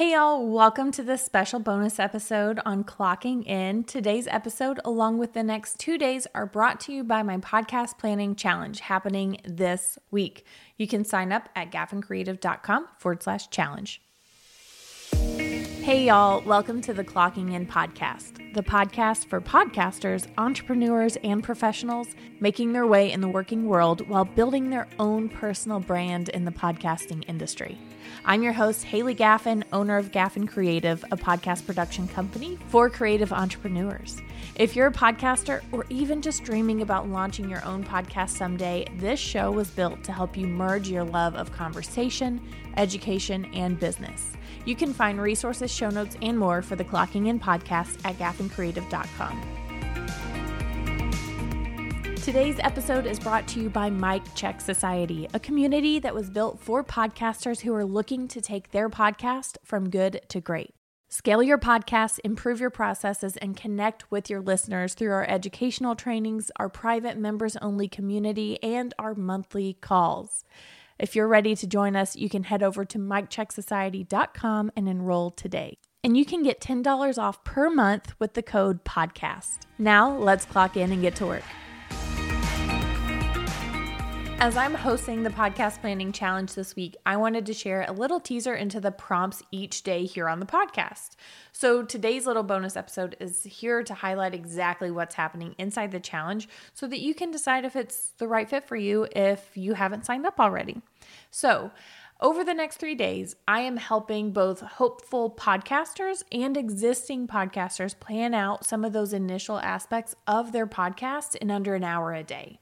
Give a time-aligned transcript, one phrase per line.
[0.00, 3.84] Hey, y'all, welcome to this special bonus episode on clocking in.
[3.84, 7.98] Today's episode, along with the next two days, are brought to you by my podcast
[7.98, 10.46] planning challenge happening this week.
[10.78, 14.00] You can sign up at gaffincreative.com forward slash challenge.
[15.82, 22.08] Hey, y'all, welcome to the Clocking In podcast, the podcast for podcasters, entrepreneurs, and professionals
[22.38, 26.50] making their way in the working world while building their own personal brand in the
[26.50, 27.78] podcasting industry.
[28.26, 33.32] I'm your host, Haley Gaffin, owner of Gaffin Creative, a podcast production company for creative
[33.32, 34.20] entrepreneurs.
[34.56, 39.18] If you're a podcaster or even just dreaming about launching your own podcast someday, this
[39.18, 42.40] show was built to help you merge your love of conversation,
[42.76, 44.32] education, and business.
[44.64, 49.60] You can find resources, show notes, and more for the Clocking In podcast at gaffincreative.com.
[52.22, 56.60] Today's episode is brought to you by Mic Check Society, a community that was built
[56.60, 60.74] for podcasters who are looking to take their podcast from good to great.
[61.12, 66.52] Scale your podcast, improve your processes, and connect with your listeners through our educational trainings,
[66.54, 70.44] our private members only community, and our monthly calls.
[71.00, 75.78] If you're ready to join us, you can head over to micchecksociety.com and enroll today.
[76.04, 79.62] And you can get $10 off per month with the code PODCAST.
[79.80, 81.42] Now, let's clock in and get to work.
[84.42, 88.20] As I'm hosting the podcast planning challenge this week, I wanted to share a little
[88.20, 91.10] teaser into the prompts each day here on the podcast.
[91.52, 96.48] So today's little bonus episode is here to highlight exactly what's happening inside the challenge
[96.72, 100.06] so that you can decide if it's the right fit for you if you haven't
[100.06, 100.80] signed up already.
[101.30, 101.70] So,
[102.22, 108.32] over the next three days, I am helping both hopeful podcasters and existing podcasters plan
[108.32, 112.58] out some of those initial aspects of their podcast in under an hour a day.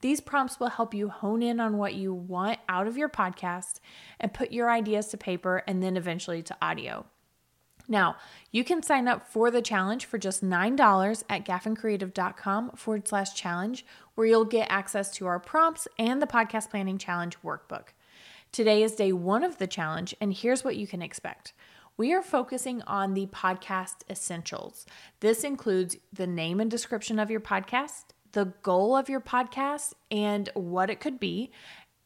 [0.00, 3.80] These prompts will help you hone in on what you want out of your podcast
[4.18, 7.06] and put your ideas to paper and then eventually to audio.
[7.88, 8.16] Now,
[8.52, 13.84] you can sign up for the challenge for just $9 at gaffincreative.com forward slash challenge,
[14.14, 17.88] where you'll get access to our prompts and the podcast planning challenge workbook.
[18.52, 21.52] Today is day one of the challenge, and here's what you can expect.
[21.96, 24.86] We are focusing on the podcast essentials.
[25.18, 30.48] This includes the name and description of your podcast, the goal of your podcast and
[30.54, 31.50] what it could be,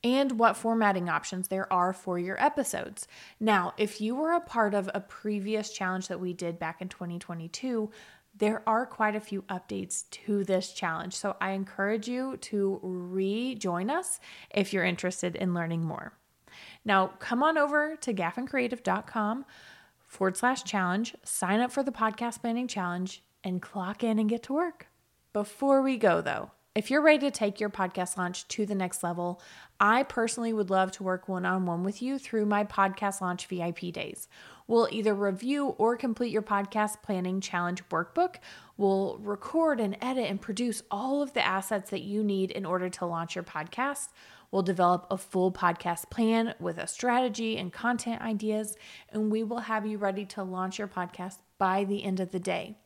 [0.02, 3.08] and what formatting options there are for your episodes.
[3.40, 6.88] Now, if you were a part of a previous challenge that we did back in
[6.90, 7.90] 2022,
[8.36, 11.14] there are quite a few updates to this challenge.
[11.14, 14.20] So I encourage you to rejoin us
[14.50, 16.12] if you're interested in learning more.
[16.84, 19.46] Now, come on over to gaffincreative.com
[20.02, 24.42] forward slash challenge, sign up for the podcast planning challenge, and clock in and get
[24.44, 24.88] to work.
[25.34, 29.02] Before we go, though, if you're ready to take your podcast launch to the next
[29.02, 29.42] level,
[29.80, 33.48] I personally would love to work one on one with you through my podcast launch
[33.48, 34.28] VIP days.
[34.68, 38.36] We'll either review or complete your podcast planning challenge workbook.
[38.76, 42.88] We'll record and edit and produce all of the assets that you need in order
[42.90, 44.10] to launch your podcast.
[44.52, 48.76] We'll develop a full podcast plan with a strategy and content ideas,
[49.10, 52.38] and we will have you ready to launch your podcast by the end of the
[52.38, 52.78] day.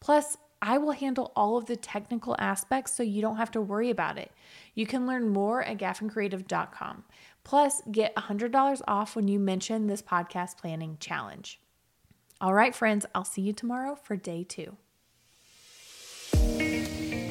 [0.00, 3.90] Plus, I will handle all of the technical aspects so you don't have to worry
[3.90, 4.32] about it.
[4.74, 7.04] You can learn more at gaffincreative.com.
[7.44, 11.60] Plus, get $100 off when you mention this podcast planning challenge.
[12.40, 14.78] All right, friends, I'll see you tomorrow for day two.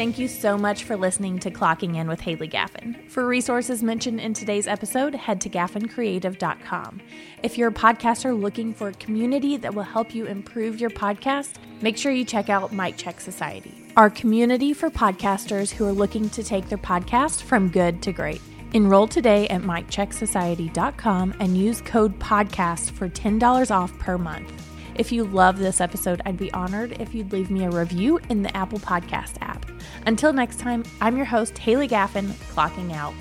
[0.04, 3.10] Thank you so much for listening to Clocking In with Haley Gaffin.
[3.10, 7.00] For resources mentioned in today's episode, head to gaffincreative.com.
[7.42, 11.54] If you're a podcaster looking for a community that will help you improve your podcast,
[11.82, 16.30] make sure you check out Mic Check Society, our community for podcasters who are looking
[16.32, 18.42] to take their podcast from good to great.
[18.74, 24.52] Enroll today at micchecksociety.com and use code PODCAST for $10 off per month.
[24.96, 28.44] If you love this episode, I'd be honored if you'd leave me a review in
[28.44, 29.63] the Apple Podcast app.
[30.06, 33.14] Until next time, I'm your host, Haley Gaffin, clocking out.